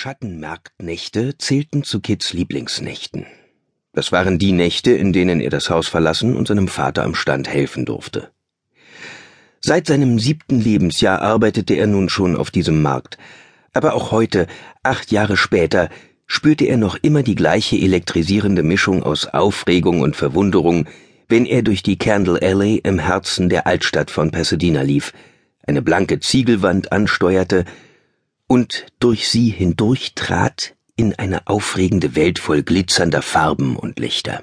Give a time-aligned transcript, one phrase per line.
[0.00, 3.26] Schattenmarktnächte zählten zu Kids Lieblingsnächten.
[3.92, 7.48] Das waren die Nächte, in denen er das Haus verlassen und seinem Vater am Stand
[7.48, 8.30] helfen durfte.
[9.60, 13.18] Seit seinem siebten Lebensjahr arbeitete er nun schon auf diesem Markt,
[13.72, 14.46] aber auch heute,
[14.84, 15.88] acht Jahre später,
[16.28, 20.86] spürte er noch immer die gleiche elektrisierende Mischung aus Aufregung und Verwunderung,
[21.28, 25.12] wenn er durch die Candle Alley im Herzen der Altstadt von Pasadena lief,
[25.66, 27.64] eine blanke Ziegelwand ansteuerte,
[28.48, 34.42] und durch sie hindurchtrat in eine aufregende Welt voll glitzernder Farben und Lichter.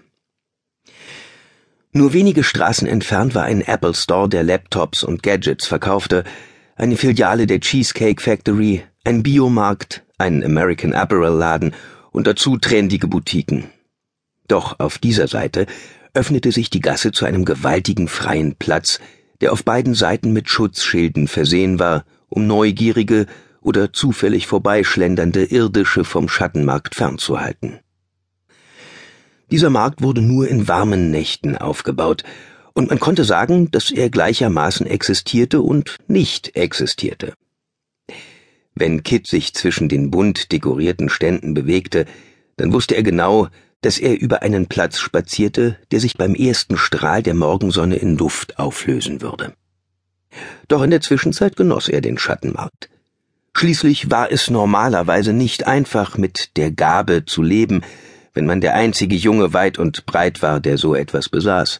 [1.91, 6.23] Nur wenige Straßen entfernt war ein Apple Store, der Laptops und Gadgets verkaufte,
[6.75, 11.73] eine Filiale der Cheesecake Factory, ein Biomarkt, ein American Apparel Laden
[12.11, 13.65] und dazu trendige Boutiquen.
[14.47, 15.65] Doch auf dieser Seite
[16.13, 18.99] öffnete sich die Gasse zu einem gewaltigen freien Platz,
[19.41, 23.25] der auf beiden Seiten mit Schutzschilden versehen war, um Neugierige
[23.65, 27.79] oder zufällig vorbeischlendernde Irdische vom Schattenmarkt fernzuhalten.
[29.51, 32.23] Dieser Markt wurde nur in warmen Nächten aufgebaut,
[32.73, 37.33] und man konnte sagen, dass er gleichermaßen existierte und nicht existierte.
[38.73, 42.05] Wenn Kit sich zwischen den bunt dekorierten Ständen bewegte,
[42.57, 43.47] dann wusste er genau,
[43.81, 48.59] dass er über einen Platz spazierte, der sich beim ersten Strahl der Morgensonne in Luft
[48.59, 49.53] auflösen würde.
[50.67, 52.89] Doch in der Zwischenzeit genoss er den Schattenmarkt.
[53.57, 57.83] Schließlich war es normalerweise nicht einfach, mit der Gabe zu leben,
[58.33, 61.79] wenn man der einzige Junge weit und breit war, der so etwas besaß.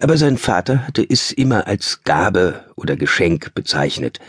[0.00, 4.20] Aber sein Vater hatte es immer als Gabe oder Geschenk bezeichnet,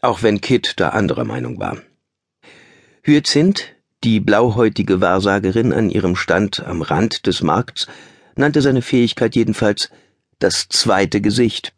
[0.00, 1.78] auch wenn Kit da anderer Meinung war.
[3.04, 7.86] Hyacinth, die blauhäutige Wahrsagerin an ihrem Stand am Rand des Markts,
[8.34, 9.90] nannte seine Fähigkeit jedenfalls
[10.40, 11.72] das zweite Gesicht.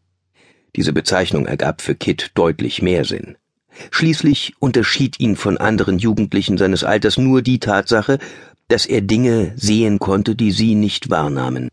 [0.75, 3.37] Diese Bezeichnung ergab für Kit deutlich mehr Sinn.
[3.91, 8.19] Schließlich unterschied ihn von anderen Jugendlichen seines Alters nur die Tatsache,
[8.69, 11.69] dass er Dinge sehen konnte, die sie nicht wahrnahmen.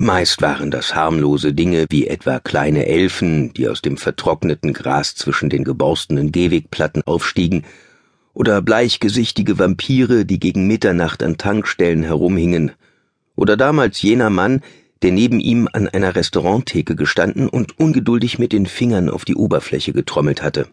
[0.00, 5.50] Meist waren das harmlose Dinge wie etwa kleine Elfen, die aus dem vertrockneten Gras zwischen
[5.50, 7.64] den geborstenen Gehwegplatten aufstiegen,
[8.32, 12.70] oder bleichgesichtige Vampire, die gegen Mitternacht an Tankstellen herumhingen,
[13.34, 14.60] oder damals jener Mann,
[15.02, 19.92] der neben ihm an einer Restauranttheke gestanden und ungeduldig mit den Fingern auf die Oberfläche
[19.92, 20.68] getrommelt hatte.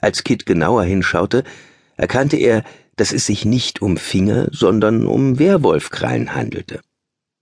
[0.00, 1.44] Als Kit genauer hinschaute,
[1.96, 2.64] erkannte er,
[2.96, 6.80] dass es sich nicht um Finger, sondern um Werwolfkrallen handelte.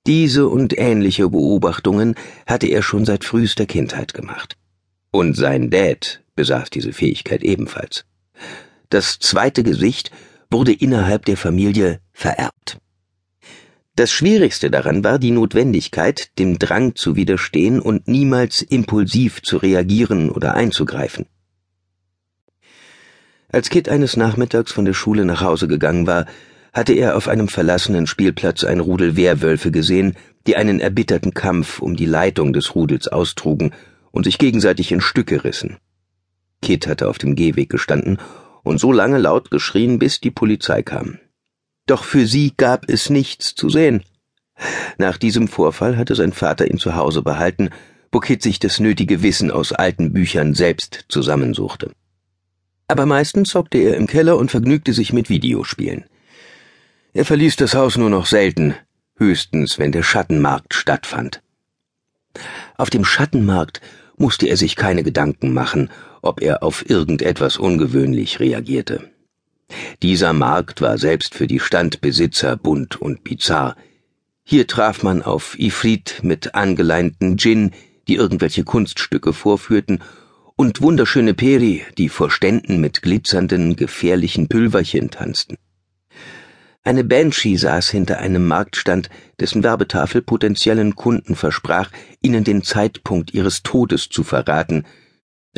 [0.06, 2.14] Diese und ähnliche Beobachtungen
[2.47, 4.56] hatte er schon seit frühester Kindheit gemacht.
[5.10, 8.04] Und sein Dad besaß diese Fähigkeit ebenfalls.
[8.91, 10.12] Das zweite Gesicht
[10.50, 12.78] wurde innerhalb der Familie vererbt.
[13.97, 20.31] Das Schwierigste daran war die Notwendigkeit, dem Drang zu widerstehen und niemals impulsiv zu reagieren
[20.31, 21.26] oder einzugreifen.
[23.48, 26.26] Als Kit eines Nachmittags von der Schule nach Hause gegangen war,
[26.72, 30.14] hatte er auf einem verlassenen Spielplatz ein Rudel Wehrwölfe gesehen,
[30.46, 33.72] die einen erbitterten Kampf um die Leitung des Rudels austrugen
[34.10, 35.78] und sich gegenseitig in Stücke rissen.
[36.60, 38.18] Kit hatte auf dem Gehweg gestanden
[38.64, 41.18] und so lange laut geschrien, bis die Polizei kam.
[41.86, 44.02] Doch für sie gab es nichts zu sehen.
[44.98, 47.70] Nach diesem Vorfall hatte sein Vater ihn zu Hause behalten,
[48.10, 51.92] wo Kit sich das nötige Wissen aus alten Büchern selbst zusammensuchte
[52.88, 56.04] aber meistens zockte er im Keller und vergnügte sich mit Videospielen.
[57.12, 58.74] Er verließ das Haus nur noch selten,
[59.16, 61.42] höchstens wenn der Schattenmarkt stattfand.
[62.76, 63.80] Auf dem Schattenmarkt
[64.16, 65.91] musste er sich keine Gedanken machen,
[66.22, 69.10] ob er auf irgendetwas ungewöhnlich reagierte.
[70.02, 73.76] Dieser Markt war selbst für die Standbesitzer bunt und bizarr.
[74.44, 77.72] Hier traf man auf Ifrit mit angeleinten Djinn,
[78.06, 80.00] die irgendwelche Kunststücke vorführten
[80.56, 85.59] und wunderschöne Peri, die vor Ständen mit glitzernden, gefährlichen Pülverchen tanzten.
[86.83, 91.91] Eine Banshee saß hinter einem Marktstand, dessen Werbetafel potenziellen Kunden versprach,
[92.22, 94.84] ihnen den Zeitpunkt ihres Todes zu verraten.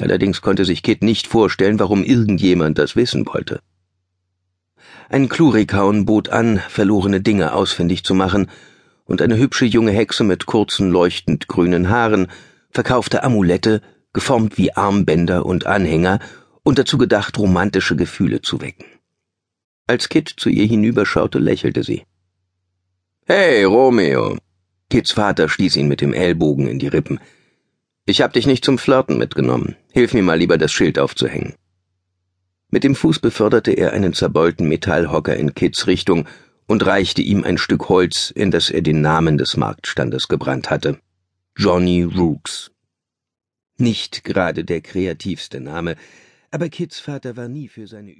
[0.01, 3.61] Allerdings konnte sich Kit nicht vorstellen, warum irgendjemand das wissen wollte.
[5.11, 8.51] Ein Klurikaun bot an, verlorene Dinge ausfindig zu machen,
[9.05, 12.29] und eine hübsche junge Hexe mit kurzen, leuchtend grünen Haaren
[12.71, 13.81] verkaufte Amulette,
[14.19, 16.19] geformt wie Armbänder und Anhänger
[16.65, 18.85] und dazu gedacht, romantische Gefühle zu wecken.
[19.87, 22.03] Als Kit zu ihr hinüberschaute, lächelte sie.
[23.27, 24.37] Hey, Romeo!
[24.91, 27.21] Kits Vater stieß ihn mit dem Ellbogen in die Rippen.
[28.07, 29.77] Ich hab dich nicht zum Flirten mitgenommen.
[29.93, 31.55] Hilf mir mal lieber, das Schild aufzuhängen.
[32.71, 36.27] Mit dem Fuß beförderte er einen zerbeulten Metallhocker in Kits Richtung
[36.67, 40.99] und reichte ihm ein Stück Holz, in das er den Namen des Marktstandes gebrannt hatte.
[41.57, 42.73] Johnny Rooks.
[43.81, 45.95] Nicht gerade der kreativste Name,
[46.51, 48.11] aber Kids Vater war nie für seine